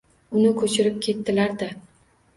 Uni 0.39 0.53
ko’chirib 0.61 0.97
keltirdilar-da 1.09 1.71